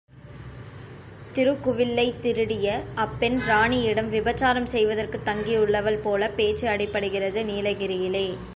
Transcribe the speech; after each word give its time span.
திருகுவில்லை 1.35 2.05
திருடிய 2.21 2.69
அப்பெண் 2.95 3.37
ராணியிடம் 3.41 4.09
விபசாரம் 4.09 4.65
செய்வதற்குத் 4.65 5.27
தங்கியுள்ளவள்போலப் 5.29 6.35
பேச்சு 6.35 6.67
அடிபடுகிறது, 6.67 7.43
நீலகிரியிலே! 7.45 8.27